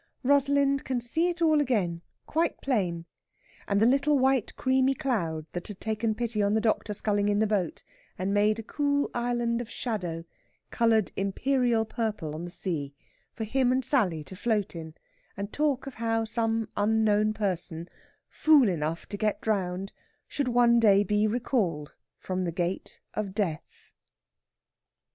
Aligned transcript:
Rosalind 0.23 0.83
can 0.83 0.99
see 0.99 1.29
it 1.29 1.43
all 1.43 1.61
again 1.61 2.01
quite 2.25 2.59
plain, 2.59 3.05
and 3.67 3.79
the 3.79 3.85
little 3.85 4.17
white 4.17 4.55
creamy 4.55 4.95
cloud 4.95 5.45
that 5.51 5.67
had 5.67 5.79
taken 5.79 6.15
pity 6.15 6.41
on 6.41 6.53
the 6.53 6.59
doctor 6.59 6.91
sculling 6.91 7.29
in 7.29 7.37
the 7.37 7.45
boat, 7.45 7.83
and 8.17 8.33
made 8.33 8.57
a 8.57 8.63
cool 8.63 9.11
island 9.13 9.61
of 9.61 9.69
shadow, 9.69 10.25
coloured 10.71 11.11
imperial 11.15 11.85
purple 11.85 12.33
on 12.33 12.45
the 12.45 12.49
sea, 12.49 12.95
for 13.31 13.43
him 13.43 13.71
and 13.71 13.85
Sally 13.85 14.23
to 14.23 14.35
float 14.35 14.75
in, 14.75 14.95
and 15.37 15.53
talk 15.53 15.85
of 15.85 15.93
how 15.93 16.23
some 16.25 16.67
unknown 16.75 17.31
person, 17.31 17.87
fool 18.27 18.69
enough 18.69 19.05
to 19.07 19.17
get 19.17 19.39
drowned, 19.39 19.91
should 20.27 20.47
one 20.47 20.79
day 20.79 21.03
be 21.03 21.27
recalled 21.27 21.93
from 22.17 22.43
the 22.43 22.51
gate 22.51 22.99
of 23.13 23.35
Death. 23.35 23.91